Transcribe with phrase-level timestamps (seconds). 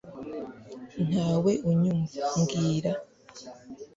[1.09, 2.91] ntawe unyumva mbwira